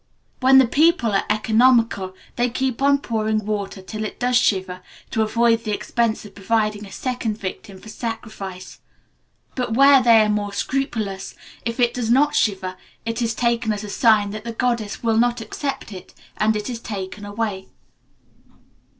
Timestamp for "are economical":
1.11-2.15